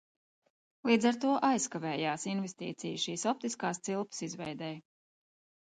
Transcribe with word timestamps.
Līdz 0.89 1.07
ar 1.09 1.19
to 1.25 1.33
aizkavējās 1.49 2.27
investīcijas 2.33 3.07
šīs 3.07 3.27
optiskās 3.35 3.85
cilpas 3.91 4.25
izveidei. 4.31 4.73